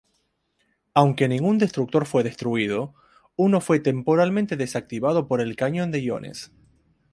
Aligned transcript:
Aunque 0.95 1.27
ningún 1.27 1.59
destructor 1.59 2.07
fue 2.07 2.23
destruido, 2.23 2.95
uno 3.35 3.61
fue 3.61 3.79
temporalmente 3.79 4.57
desactivado 4.57 5.27
por 5.27 5.41
el 5.41 5.55
Cañón 5.55 5.91
de 5.91 6.01
Iones. 6.01 6.51